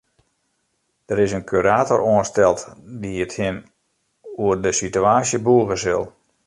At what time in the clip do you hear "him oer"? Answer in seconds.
3.39-4.57